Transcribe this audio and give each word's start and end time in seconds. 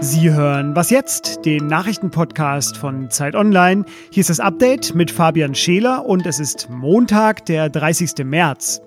Sie 0.00 0.32
hören 0.32 0.76
Was 0.76 0.90
jetzt? 0.90 1.44
Den 1.44 1.66
Nachrichtenpodcast 1.66 2.76
von 2.76 3.10
Zeit 3.10 3.34
Online. 3.34 3.84
Hier 4.10 4.20
ist 4.20 4.30
das 4.30 4.40
Update 4.40 4.94
mit 4.94 5.10
Fabian 5.10 5.54
Scheler 5.54 6.06
und 6.06 6.26
es 6.26 6.40
ist 6.40 6.68
Montag, 6.70 7.44
der 7.46 7.68
30. 7.68 8.24
März. 8.24 8.80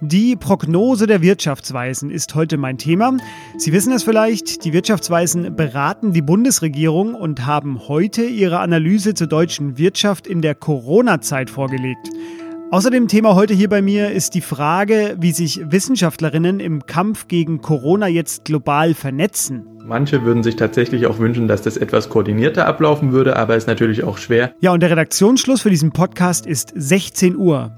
Die 0.00 0.36
Prognose 0.36 1.06
der 1.06 1.22
Wirtschaftsweisen 1.22 2.10
ist 2.10 2.34
heute 2.34 2.58
mein 2.58 2.78
Thema. 2.78 3.16
Sie 3.56 3.72
wissen 3.72 3.92
es 3.92 4.02
vielleicht, 4.02 4.64
die 4.64 4.72
Wirtschaftsweisen 4.72 5.56
beraten 5.56 6.12
die 6.12 6.22
Bundesregierung 6.22 7.14
und 7.14 7.46
haben 7.46 7.88
heute 7.88 8.22
ihre 8.22 8.58
Analyse 8.58 9.14
zur 9.14 9.26
deutschen 9.26 9.78
Wirtschaft 9.78 10.26
in 10.26 10.42
der 10.42 10.54
Corona-Zeit 10.54 11.48
vorgelegt. 11.48 12.10
Außerdem 12.72 13.06
Thema 13.06 13.36
heute 13.36 13.54
hier 13.54 13.68
bei 13.68 13.80
mir 13.80 14.10
ist 14.10 14.34
die 14.34 14.40
Frage, 14.40 15.16
wie 15.20 15.30
sich 15.30 15.60
Wissenschaftlerinnen 15.70 16.58
im 16.58 16.84
Kampf 16.84 17.28
gegen 17.28 17.60
Corona 17.60 18.08
jetzt 18.08 18.44
global 18.44 18.94
vernetzen. 18.94 19.64
Manche 19.86 20.24
würden 20.24 20.42
sich 20.42 20.56
tatsächlich 20.56 21.06
auch 21.06 21.20
wünschen, 21.20 21.46
dass 21.46 21.62
das 21.62 21.76
etwas 21.76 22.08
koordinierter 22.08 22.66
ablaufen 22.66 23.12
würde, 23.12 23.36
aber 23.36 23.54
ist 23.54 23.68
natürlich 23.68 24.02
auch 24.02 24.18
schwer. 24.18 24.52
Ja, 24.58 24.72
und 24.72 24.80
der 24.80 24.90
Redaktionsschluss 24.90 25.62
für 25.62 25.70
diesen 25.70 25.92
Podcast 25.92 26.44
ist 26.44 26.72
16 26.74 27.36
Uhr. 27.36 27.70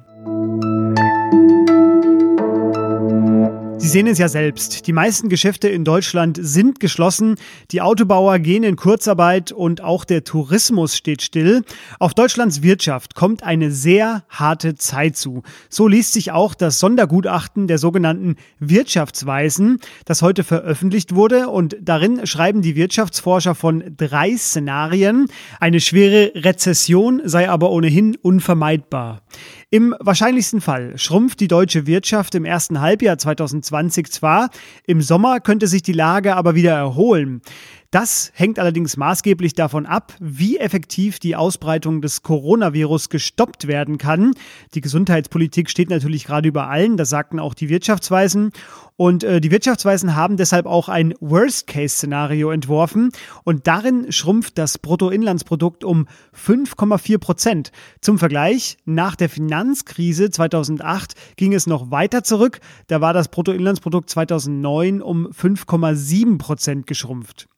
Sie 3.88 3.92
sehen 3.92 4.06
es 4.06 4.18
ja 4.18 4.28
selbst. 4.28 4.86
Die 4.86 4.92
meisten 4.92 5.30
Geschäfte 5.30 5.66
in 5.70 5.82
Deutschland 5.82 6.38
sind 6.38 6.78
geschlossen. 6.78 7.36
Die 7.70 7.80
Autobauer 7.80 8.38
gehen 8.38 8.62
in 8.62 8.76
Kurzarbeit 8.76 9.50
und 9.50 9.80
auch 9.80 10.04
der 10.04 10.24
Tourismus 10.24 10.94
steht 10.94 11.22
still. 11.22 11.62
Auf 11.98 12.12
Deutschlands 12.12 12.60
Wirtschaft 12.60 13.14
kommt 13.14 13.42
eine 13.42 13.70
sehr 13.70 14.24
harte 14.28 14.74
Zeit 14.74 15.16
zu. 15.16 15.42
So 15.70 15.88
liest 15.88 16.12
sich 16.12 16.32
auch 16.32 16.52
das 16.52 16.80
Sondergutachten 16.80 17.66
der 17.66 17.78
sogenannten 17.78 18.36
Wirtschaftsweisen, 18.58 19.80
das 20.04 20.20
heute 20.20 20.44
veröffentlicht 20.44 21.14
wurde. 21.14 21.48
Und 21.48 21.74
darin 21.80 22.26
schreiben 22.26 22.60
die 22.60 22.76
Wirtschaftsforscher 22.76 23.54
von 23.54 23.82
drei 23.96 24.36
Szenarien. 24.36 25.28
Eine 25.60 25.80
schwere 25.80 26.32
Rezession 26.34 27.22
sei 27.24 27.48
aber 27.48 27.70
ohnehin 27.70 28.16
unvermeidbar. 28.16 29.22
Im 29.70 29.94
wahrscheinlichsten 30.00 30.62
Fall 30.62 30.96
schrumpft 30.96 31.40
die 31.40 31.48
deutsche 31.48 31.86
Wirtschaft 31.86 32.34
im 32.34 32.46
ersten 32.46 32.80
Halbjahr 32.80 33.18
2020 33.18 34.10
zwar, 34.10 34.48
im 34.86 35.02
Sommer 35.02 35.40
könnte 35.40 35.66
sich 35.66 35.82
die 35.82 35.92
Lage 35.92 36.36
aber 36.36 36.54
wieder 36.54 36.72
erholen. 36.72 37.42
Das 37.90 38.32
hängt 38.34 38.58
allerdings 38.58 38.98
maßgeblich 38.98 39.54
davon 39.54 39.86
ab, 39.86 40.12
wie 40.20 40.58
effektiv 40.58 41.18
die 41.20 41.36
Ausbreitung 41.36 42.02
des 42.02 42.22
Coronavirus 42.22 43.08
gestoppt 43.08 43.66
werden 43.66 43.96
kann. 43.96 44.34
Die 44.74 44.82
Gesundheitspolitik 44.82 45.70
steht 45.70 45.88
natürlich 45.88 46.26
gerade 46.26 46.48
über 46.48 46.68
allen, 46.68 46.98
das 46.98 47.08
sagten 47.08 47.40
auch 47.40 47.54
die 47.54 47.70
Wirtschaftsweisen. 47.70 48.50
Und 48.96 49.24
äh, 49.24 49.40
die 49.40 49.50
Wirtschaftsweisen 49.50 50.14
haben 50.14 50.36
deshalb 50.36 50.66
auch 50.66 50.90
ein 50.90 51.14
Worst-Case-Szenario 51.20 52.50
entworfen. 52.50 53.08
Und 53.44 53.66
darin 53.66 54.12
schrumpft 54.12 54.58
das 54.58 54.76
Bruttoinlandsprodukt 54.76 55.82
um 55.82 56.08
5,4 56.36 57.16
Prozent. 57.16 57.72
Zum 58.02 58.18
Vergleich, 58.18 58.76
nach 58.84 59.16
der 59.16 59.30
Finanzkrise 59.30 60.28
2008 60.28 61.14
ging 61.36 61.54
es 61.54 61.66
noch 61.66 61.90
weiter 61.90 62.22
zurück. 62.22 62.60
Da 62.88 63.00
war 63.00 63.14
das 63.14 63.28
Bruttoinlandsprodukt 63.28 64.10
2009 64.10 65.00
um 65.00 65.28
5,7 65.28 66.36
Prozent 66.36 66.86
geschrumpft. 66.86 67.48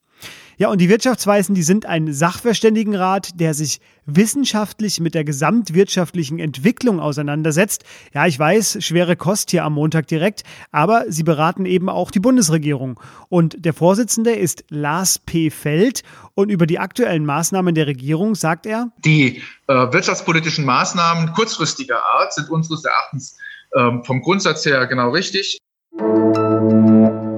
Ja, 0.61 0.69
und 0.69 0.79
die 0.79 0.91
Wirtschaftsweisen, 0.91 1.55
die 1.55 1.63
sind 1.63 1.87
ein 1.87 2.13
Sachverständigenrat, 2.13 3.41
der 3.41 3.55
sich 3.55 3.81
wissenschaftlich 4.05 5.01
mit 5.01 5.15
der 5.15 5.25
gesamtwirtschaftlichen 5.25 6.39
Entwicklung 6.39 7.01
auseinandersetzt. 7.01 7.85
Ja, 8.13 8.27
ich 8.27 8.39
weiß, 8.39 8.77
schwere 8.81 9.17
Kost 9.17 9.53
hier 9.53 9.65
am 9.65 9.73
Montag 9.73 10.07
direkt, 10.09 10.43
aber 10.71 11.05
sie 11.09 11.23
beraten 11.23 11.65
eben 11.65 11.89
auch 11.89 12.11
die 12.11 12.21
Bundesregierung. 12.21 13.01
Und 13.31 13.65
der 13.65 13.73
Vorsitzende 13.73 14.33
ist 14.33 14.65
Lars 14.69 15.19
P. 15.19 15.49
Feld 15.49 16.03
und 16.35 16.51
über 16.51 16.67
die 16.67 16.79
aktuellen 16.79 17.25
Maßnahmen 17.25 17.75
der 17.75 17.87
Regierung 17.87 18.35
sagt 18.35 18.67
er, 18.67 18.93
die 19.05 19.43
äh, 19.67 19.73
wirtschaftspolitischen 19.73 20.67
Maßnahmen 20.67 21.33
kurzfristiger 21.33 22.05
Art 22.05 22.35
sind 22.35 22.51
unseres 22.51 22.85
Erachtens 22.85 23.39
äh, 23.73 23.91
vom 24.05 24.21
Grundsatz 24.21 24.67
her 24.67 24.87
genau 24.87 25.09
richtig. 25.11 25.59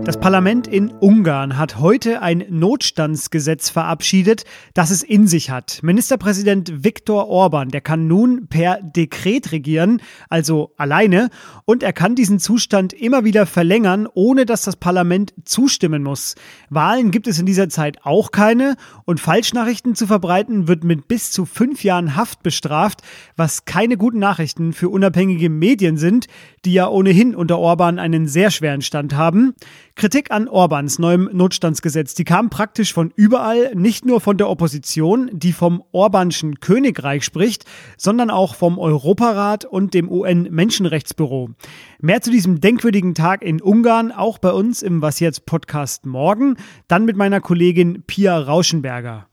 Das 0.05 0.19
Parlament 0.19 0.67
in 0.67 0.91
Ungarn 0.91 1.57
hat 1.57 1.79
heute 1.79 2.23
ein 2.23 2.45
Notstandsgesetz 2.51 3.71
verabschiedet, 3.71 4.43
das 4.75 4.91
es 4.91 5.05
in 5.05 5.29
sich 5.29 5.51
hat. 5.51 5.79
Ministerpräsident 5.85 6.83
Viktor 6.83 7.29
Orban, 7.29 7.69
der 7.69 7.83
kann 7.83 8.09
nun 8.09 8.49
per 8.49 8.81
Dekret 8.83 9.53
regieren, 9.53 10.03
also 10.29 10.73
alleine, 10.77 11.31
und 11.67 11.85
er 11.85 11.93
kann 11.93 12.17
diesen 12.17 12.41
Zustand 12.41 12.93
immer 12.93 13.25
wieder 13.25 13.47
verlängern, 13.47 14.09
ohne 14.13 14.45
dass 14.45 14.63
das 14.63 14.75
Parlament 14.75 15.35
zustimmen 15.45 16.03
muss. 16.03 16.35
Wahlen 16.69 17.13
gibt 17.13 17.29
es 17.29 17.39
in 17.39 17.47
dieser 17.47 17.69
Zeit 17.69 17.99
auch 18.03 18.33
keine 18.33 18.75
und 19.05 19.21
Falschnachrichten 19.21 19.95
zu 19.95 20.09
verbreiten 20.09 20.67
wird 20.67 20.83
mit 20.83 21.07
bis 21.07 21.31
zu 21.31 21.47
fünf 21.47 21.85
Jahren 21.85 22.17
Haft 22.17 22.43
bestraft, 22.43 23.03
was 23.37 23.67
keine 23.67 23.97
guten 23.97 24.19
Nachrichten 24.19 24.73
für 24.73 24.89
unabhängige 24.89 25.49
Medien 25.49 25.97
sind, 25.97 26.27
die 26.65 26.73
ja 26.73 26.89
ohnehin 26.89 27.37
unter 27.37 27.61
Orban 27.61 28.01
einen 28.01 28.27
sehr 28.27 28.51
schweren 28.51 28.83
Stand 28.83 29.15
haben. 29.15 29.55
Kritik 29.95 30.31
an 30.31 30.49
Orbans 30.49 30.99
neuem 30.99 31.29
Notstandsgesetz, 31.33 32.15
die 32.15 32.25
kam 32.25 32.51
praktisch 32.51 32.93
von 32.93 33.13
überall, 33.15 33.73
nicht 33.75 34.07
nur 34.07 34.21
von 34.21 34.37
der 34.39 34.49
Opposition, 34.49 35.31
die 35.33 35.53
vom 35.53 35.83
Orbanschen 35.93 36.61
Königreich 36.61 37.25
spricht, 37.25 37.65
sondern 37.97 38.31
auch 38.31 38.55
vom 38.55 38.79
Europarat 38.79 39.65
und 39.65 39.95
dem 39.95 40.11
UN-Menschenrechtsbüro. 40.11 41.51
Mehr 42.01 42.23
zu 42.23 42.31
diesem 42.31 42.61
denkwürdigen 42.61 43.15
Tag 43.15 43.43
in 43.43 43.61
Ungarn, 43.61 44.13
auch 44.13 44.39
bei 44.39 44.53
uns 44.53 44.83
im 44.83 45.03
Was 45.03 45.21
jetzt 45.21 45.47
Podcast 45.47 46.07
morgen, 46.07 46.57
dann 46.89 47.05
mit 47.05 47.17
meiner 47.17 47.41
Kollegin 47.41 48.03
Pia 48.07 48.39
Rauschenberger. 48.39 49.27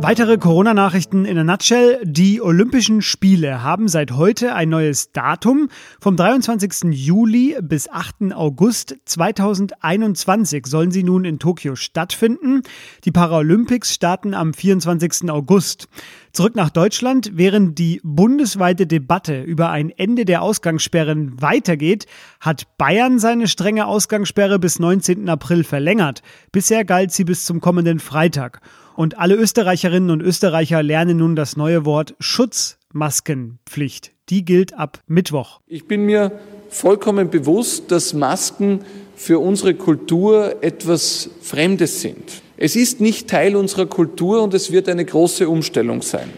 Weitere 0.00 0.38
Corona-Nachrichten 0.38 1.24
in 1.24 1.38
a 1.38 1.44
nutshell. 1.44 1.98
Die 2.04 2.40
Olympischen 2.40 3.02
Spiele 3.02 3.64
haben 3.64 3.88
seit 3.88 4.12
heute 4.12 4.54
ein 4.54 4.68
neues 4.68 5.10
Datum. 5.10 5.68
Vom 6.00 6.16
23. 6.16 6.92
Juli 6.92 7.56
bis 7.60 7.90
8. 7.90 8.32
August 8.32 8.94
2021 9.06 10.66
sollen 10.66 10.92
sie 10.92 11.02
nun 11.02 11.24
in 11.24 11.40
Tokio 11.40 11.74
stattfinden. 11.74 12.62
Die 13.04 13.10
Paralympics 13.10 13.92
starten 13.92 14.34
am 14.34 14.54
24. 14.54 15.28
August. 15.30 15.88
Zurück 16.32 16.54
nach 16.54 16.70
Deutschland, 16.70 17.32
während 17.34 17.76
die 17.80 18.00
bundesweite 18.04 18.86
Debatte 18.86 19.42
über 19.42 19.70
ein 19.70 19.90
Ende 19.90 20.24
der 20.24 20.42
Ausgangssperren 20.42 21.42
weitergeht, 21.42 22.06
hat 22.38 22.78
Bayern 22.78 23.18
seine 23.18 23.48
strenge 23.48 23.86
Ausgangssperre 23.86 24.60
bis 24.60 24.78
19. 24.78 25.28
April 25.28 25.64
verlängert. 25.64 26.22
Bisher 26.52 26.84
galt 26.84 27.10
sie 27.10 27.24
bis 27.24 27.44
zum 27.44 27.60
kommenden 27.60 27.98
Freitag. 27.98 28.60
Und 28.98 29.16
alle 29.16 29.36
Österreicherinnen 29.36 30.10
und 30.10 30.20
Österreicher 30.22 30.82
lernen 30.82 31.18
nun 31.18 31.36
das 31.36 31.56
neue 31.56 31.84
Wort 31.84 32.16
Schutzmaskenpflicht. 32.18 34.10
Die 34.28 34.44
gilt 34.44 34.76
ab 34.76 35.04
Mittwoch. 35.06 35.60
Ich 35.68 35.86
bin 35.86 36.04
mir 36.04 36.32
vollkommen 36.68 37.30
bewusst, 37.30 37.92
dass 37.92 38.12
Masken 38.12 38.80
für 39.14 39.38
unsere 39.38 39.74
Kultur 39.74 40.56
etwas 40.62 41.30
Fremdes 41.40 42.00
sind. 42.00 42.42
Es 42.56 42.74
ist 42.74 43.00
nicht 43.00 43.30
Teil 43.30 43.54
unserer 43.54 43.86
Kultur 43.86 44.42
und 44.42 44.52
es 44.52 44.72
wird 44.72 44.88
eine 44.88 45.04
große 45.04 45.48
Umstellung 45.48 46.02
sein. 46.02 46.30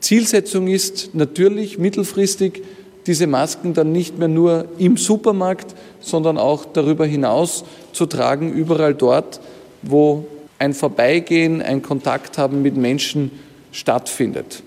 Zielsetzung 0.00 0.68
ist 0.68 1.14
natürlich 1.14 1.76
mittelfristig, 1.76 2.62
diese 3.06 3.26
Masken 3.26 3.74
dann 3.74 3.92
nicht 3.92 4.18
mehr 4.18 4.28
nur 4.28 4.68
im 4.78 4.96
Supermarkt, 4.96 5.74
sondern 6.00 6.38
auch 6.38 6.64
darüber 6.64 7.04
hinaus 7.04 7.62
zu 7.92 8.06
tragen, 8.06 8.54
überall 8.54 8.94
dort, 8.94 9.38
wo 9.82 10.24
ein 10.58 10.74
Vorbeigehen, 10.74 11.62
ein 11.62 11.82
Kontakt 11.82 12.38
haben 12.38 12.62
mit 12.62 12.76
Menschen 12.76 13.30
stattfindet. 13.72 14.62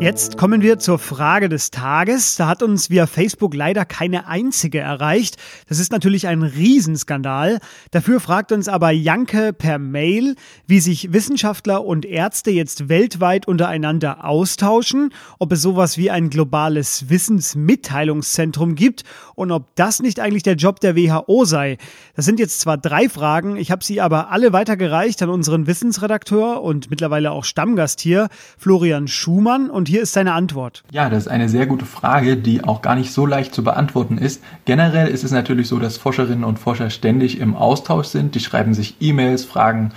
Jetzt 0.00 0.38
kommen 0.38 0.62
wir 0.62 0.78
zur 0.78 0.98
Frage 0.98 1.50
des 1.50 1.70
Tages. 1.70 2.36
Da 2.36 2.48
hat 2.48 2.62
uns 2.62 2.88
via 2.88 3.06
Facebook 3.06 3.54
leider 3.54 3.84
keine 3.84 4.26
einzige 4.26 4.78
erreicht. 4.78 5.36
Das 5.68 5.78
ist 5.78 5.92
natürlich 5.92 6.26
ein 6.26 6.42
Riesenskandal. 6.42 7.58
Dafür 7.90 8.18
fragt 8.18 8.50
uns 8.50 8.66
aber 8.66 8.92
Janke 8.92 9.52
per 9.52 9.78
Mail, 9.78 10.36
wie 10.66 10.80
sich 10.80 11.12
Wissenschaftler 11.12 11.84
und 11.84 12.06
Ärzte 12.06 12.50
jetzt 12.50 12.88
weltweit 12.88 13.46
untereinander 13.46 14.24
austauschen, 14.24 15.12
ob 15.38 15.52
es 15.52 15.60
sowas 15.60 15.98
wie 15.98 16.10
ein 16.10 16.30
globales 16.30 17.10
Wissensmitteilungszentrum 17.10 18.76
gibt 18.76 19.04
und 19.34 19.52
ob 19.52 19.76
das 19.76 20.00
nicht 20.00 20.18
eigentlich 20.18 20.44
der 20.44 20.56
Job 20.56 20.80
der 20.80 20.96
WHO 20.96 21.44
sei. 21.44 21.76
Das 22.16 22.24
sind 22.24 22.40
jetzt 22.40 22.60
zwar 22.60 22.78
drei 22.78 23.10
Fragen, 23.10 23.58
ich 23.58 23.70
habe 23.70 23.84
sie 23.84 24.00
aber 24.00 24.30
alle 24.30 24.54
weitergereicht 24.54 25.22
an 25.22 25.28
unseren 25.28 25.66
Wissensredakteur 25.66 26.62
und 26.62 26.88
mittlerweile 26.88 27.32
auch 27.32 27.44
Stammgast 27.44 28.00
hier, 28.00 28.28
Florian 28.56 29.06
Schumann 29.06 29.68
und 29.68 29.89
hier 29.90 30.02
ist 30.02 30.12
seine 30.12 30.32
Antwort. 30.32 30.84
Ja, 30.92 31.10
das 31.10 31.24
ist 31.24 31.28
eine 31.28 31.48
sehr 31.48 31.66
gute 31.66 31.84
Frage, 31.84 32.36
die 32.36 32.64
auch 32.64 32.80
gar 32.80 32.94
nicht 32.94 33.12
so 33.12 33.26
leicht 33.26 33.54
zu 33.54 33.64
beantworten 33.64 34.18
ist. 34.18 34.42
Generell 34.64 35.08
ist 35.08 35.24
es 35.24 35.32
natürlich 35.32 35.68
so, 35.68 35.78
dass 35.78 35.98
Forscherinnen 35.98 36.44
und 36.44 36.58
Forscher 36.58 36.90
ständig 36.90 37.40
im 37.40 37.56
Austausch 37.56 38.06
sind. 38.06 38.34
Die 38.34 38.40
schreiben 38.40 38.72
sich 38.72 38.96
E-Mails, 39.00 39.44
fragen 39.44 39.92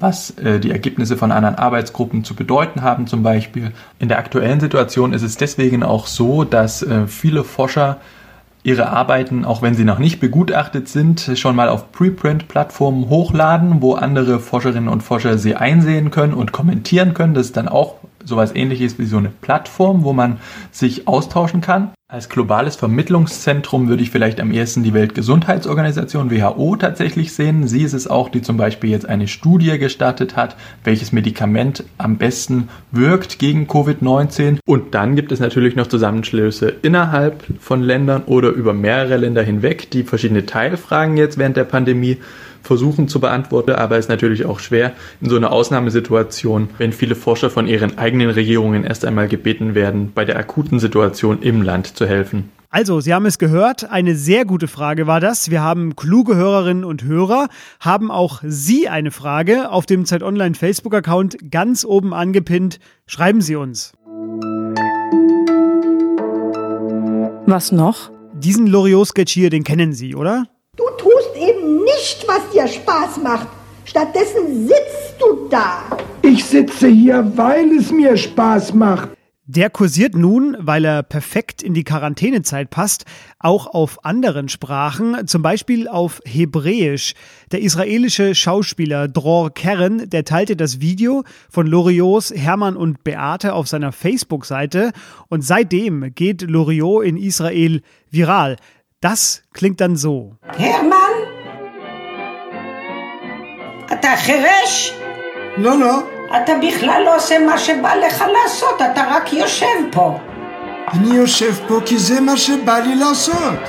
was 0.00 0.30
äh, 0.38 0.58
die 0.58 0.72
Ergebnisse 0.72 1.16
von 1.16 1.30
anderen 1.30 1.54
Arbeitsgruppen 1.54 2.24
zu 2.24 2.34
bedeuten 2.34 2.82
haben 2.82 3.06
zum 3.06 3.22
Beispiel. 3.22 3.72
In 4.00 4.08
der 4.08 4.18
aktuellen 4.18 4.58
Situation 4.58 5.12
ist 5.12 5.22
es 5.22 5.36
deswegen 5.36 5.82
auch 5.82 6.08
so, 6.08 6.44
dass 6.44 6.82
äh, 6.82 7.06
viele 7.06 7.44
Forscher 7.44 7.98
ihre 8.64 8.88
Arbeiten, 8.88 9.44
auch 9.44 9.62
wenn 9.62 9.74
sie 9.74 9.84
noch 9.84 9.98
nicht 9.98 10.20
begutachtet 10.20 10.88
sind, 10.88 11.30
schon 11.36 11.54
mal 11.54 11.68
auf 11.68 11.92
Preprint-Plattformen 11.92 13.08
hochladen, 13.10 13.82
wo 13.82 13.94
andere 13.94 14.40
Forscherinnen 14.40 14.88
und 14.88 15.02
Forscher 15.02 15.36
sie 15.36 15.54
einsehen 15.54 16.10
können 16.10 16.32
und 16.32 16.50
kommentieren 16.50 17.12
können. 17.12 17.34
Das 17.34 17.46
ist 17.46 17.56
dann 17.58 17.68
auch 17.68 17.96
sowas 18.24 18.54
ähnliches 18.54 18.98
wie 18.98 19.06
so 19.06 19.18
eine 19.18 19.30
Plattform, 19.30 20.04
wo 20.04 20.12
man 20.12 20.38
sich 20.70 21.06
austauschen 21.06 21.60
kann. 21.60 21.90
Als 22.06 22.28
globales 22.28 22.76
Vermittlungszentrum 22.76 23.88
würde 23.88 24.02
ich 24.02 24.10
vielleicht 24.10 24.38
am 24.38 24.52
ersten 24.52 24.84
die 24.84 24.94
Weltgesundheitsorganisation 24.94 26.30
WHO 26.30 26.76
tatsächlich 26.76 27.32
sehen. 27.32 27.66
Sie 27.66 27.82
ist 27.82 27.94
es 27.94 28.06
auch, 28.06 28.28
die 28.28 28.42
zum 28.42 28.56
Beispiel 28.56 28.90
jetzt 28.90 29.08
eine 29.08 29.26
Studie 29.26 29.78
gestartet 29.78 30.36
hat, 30.36 30.54
welches 30.84 31.12
Medikament 31.12 31.82
am 31.98 32.18
besten 32.18 32.68
wirkt 32.92 33.38
gegen 33.38 33.66
Covid-19. 33.66 34.58
Und 34.64 34.94
dann 34.94 35.16
gibt 35.16 35.32
es 35.32 35.40
natürlich 35.40 35.76
noch 35.76 35.86
Zusammenschlüsse 35.86 36.68
innerhalb 36.82 37.42
von 37.58 37.82
Ländern 37.82 38.22
oder 38.26 38.50
über 38.50 38.74
mehrere 38.74 39.16
Länder 39.16 39.42
hinweg, 39.42 39.90
die 39.90 40.04
verschiedene 40.04 40.46
Teilfragen 40.46 41.16
jetzt 41.16 41.36
während 41.36 41.56
der 41.56 41.64
Pandemie 41.64 42.18
versuchen 42.64 43.08
zu 43.08 43.20
beantworten, 43.20 43.72
aber 43.72 43.96
es 43.96 44.06
ist 44.06 44.08
natürlich 44.08 44.44
auch 44.44 44.58
schwer 44.58 44.92
in 45.20 45.30
so 45.30 45.36
einer 45.36 45.52
Ausnahmesituation, 45.52 46.70
wenn 46.78 46.92
viele 46.92 47.14
Forscher 47.14 47.50
von 47.50 47.66
ihren 47.66 47.98
eigenen 47.98 48.30
Regierungen 48.30 48.84
erst 48.84 49.04
einmal 49.04 49.28
gebeten 49.28 49.74
werden, 49.74 50.12
bei 50.14 50.24
der 50.24 50.38
akuten 50.38 50.80
Situation 50.80 51.42
im 51.42 51.62
Land 51.62 51.96
zu 51.96 52.06
helfen. 52.06 52.50
Also, 52.70 52.98
Sie 52.98 53.14
haben 53.14 53.24
es 53.24 53.38
gehört, 53.38 53.88
eine 53.88 54.16
sehr 54.16 54.44
gute 54.44 54.66
Frage 54.66 55.06
war 55.06 55.20
das. 55.20 55.48
Wir 55.48 55.62
haben 55.62 55.94
kluge 55.94 56.34
Hörerinnen 56.34 56.82
und 56.82 57.04
Hörer. 57.04 57.46
Haben 57.78 58.10
auch 58.10 58.42
Sie 58.44 58.88
eine 58.88 59.12
Frage 59.12 59.70
auf 59.70 59.86
dem 59.86 60.06
Zeit 60.06 60.24
Online 60.24 60.56
Facebook-Account 60.56 61.52
ganz 61.52 61.84
oben 61.84 62.12
angepinnt? 62.12 62.80
Schreiben 63.06 63.42
Sie 63.42 63.54
uns. 63.54 63.92
Was 67.46 67.70
noch? 67.70 68.10
Diesen 68.32 68.66
Loriot-Sketch 68.66 69.32
hier, 69.32 69.50
den 69.50 69.62
kennen 69.62 69.92
Sie, 69.92 70.16
oder? 70.16 70.46
Nicht, 71.82 72.24
was 72.26 72.50
dir 72.52 72.68
Spaß 72.68 73.18
macht. 73.22 73.48
Stattdessen 73.84 74.66
sitzt 74.66 75.14
du 75.18 75.48
da. 75.50 75.82
Ich 76.22 76.44
sitze 76.44 76.88
hier, 76.88 77.32
weil 77.36 77.76
es 77.76 77.90
mir 77.90 78.16
Spaß 78.16 78.74
macht. 78.74 79.10
Der 79.46 79.68
kursiert 79.68 80.14
nun, 80.14 80.56
weil 80.58 80.86
er 80.86 81.02
perfekt 81.02 81.62
in 81.62 81.74
die 81.74 81.84
Quarantänezeit 81.84 82.70
passt, 82.70 83.04
auch 83.38 83.66
auf 83.66 84.02
anderen 84.02 84.48
Sprachen, 84.48 85.26
zum 85.26 85.42
Beispiel 85.42 85.86
auf 85.86 86.22
Hebräisch. 86.24 87.12
Der 87.52 87.60
israelische 87.60 88.34
Schauspieler 88.34 89.06
Dror 89.06 89.52
Keren, 89.52 90.08
der 90.08 90.24
teilte 90.24 90.56
das 90.56 90.80
Video 90.80 91.24
von 91.50 91.66
Loriots 91.66 92.32
Hermann 92.34 92.74
und 92.74 93.04
Beate 93.04 93.52
auf 93.52 93.68
seiner 93.68 93.92
Facebook-Seite 93.92 94.92
und 95.28 95.44
seitdem 95.44 96.14
geht 96.14 96.40
Loriot 96.40 97.04
in 97.04 97.18
Israel 97.18 97.82
viral. 98.10 98.56
Das 99.02 99.42
klingt 99.52 99.82
dann 99.82 99.96
so. 99.96 100.38
Hermann? 100.56 101.13
אתה 103.93 104.09
חירש? 104.17 104.93
לא, 105.57 105.79
לא. 105.79 105.99
אתה 106.37 106.53
בכלל 106.67 107.01
לא 107.05 107.15
עושה 107.15 107.39
מה 107.39 107.57
שבא 107.57 107.95
לך 107.95 108.23
לעשות, 108.33 108.81
אתה 108.81 109.03
רק 109.09 109.33
יושב 109.33 109.65
פה. 109.91 110.17
אני 110.93 111.15
יושב 111.15 111.53
פה 111.67 111.79
כי 111.85 111.97
זה 111.97 112.21
מה 112.21 112.37
שבא 112.37 112.79
לי 112.79 112.95
לעשות. 112.95 113.59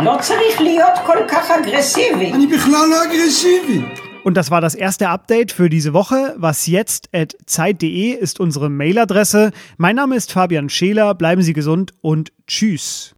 לא 0.00 0.16
צריך 0.20 0.60
להיות 0.60 0.98
כל 1.06 1.18
כך 1.28 1.50
אגרסיבי. 1.50 2.32
אני 2.32 2.46
בכלל 2.46 2.86
לא 2.90 3.04
אגרסיבי. 3.04 3.82
Und 4.24 4.36
das 4.36 4.52
war 4.52 4.60
das 4.60 4.76
erste 4.76 5.08
Update 5.08 5.50
für 5.50 5.68
diese 5.68 5.92
Woche. 5.92 6.34
Was 6.38 6.68
jetzt 6.68 7.08
at 7.12 7.36
zeit.de 7.46 8.12
ist 8.12 8.38
unsere 8.38 8.70
Mailadresse. 8.70 9.50
Mein 9.78 9.96
Name 9.96 10.14
ist 10.14 10.30
Fabian 10.32 10.68
Scheler. 10.68 11.14
Bleiben 11.14 11.42
Sie 11.42 11.52
gesund 11.52 11.92
und 12.00 12.32
tschüss. 12.46 13.16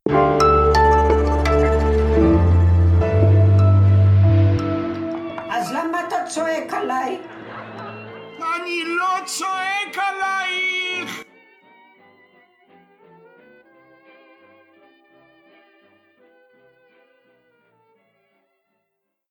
Lotso 6.30 6.46
Ekalai. 6.46 7.20
Ani 8.40 8.84
Lotso 8.86 9.50
Ekalai. 9.82 10.79